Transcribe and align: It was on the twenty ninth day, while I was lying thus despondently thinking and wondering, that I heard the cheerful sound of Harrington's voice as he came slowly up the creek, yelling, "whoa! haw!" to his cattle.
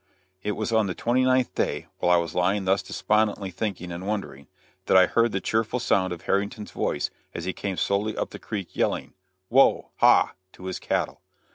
It 0.41 0.53
was 0.53 0.71
on 0.71 0.87
the 0.87 0.95
twenty 0.95 1.23
ninth 1.23 1.53
day, 1.53 1.85
while 1.99 2.11
I 2.11 2.17
was 2.17 2.33
lying 2.33 2.65
thus 2.65 2.81
despondently 2.81 3.51
thinking 3.51 3.91
and 3.91 4.07
wondering, 4.07 4.47
that 4.87 4.97
I 4.97 5.05
heard 5.05 5.31
the 5.31 5.39
cheerful 5.39 5.79
sound 5.79 6.11
of 6.11 6.23
Harrington's 6.23 6.71
voice 6.71 7.11
as 7.35 7.45
he 7.45 7.53
came 7.53 7.77
slowly 7.77 8.17
up 8.17 8.31
the 8.31 8.39
creek, 8.39 8.75
yelling, 8.75 9.13
"whoa! 9.49 9.91
haw!" 9.97 10.31
to 10.53 10.65
his 10.65 10.79
cattle. 10.79 11.21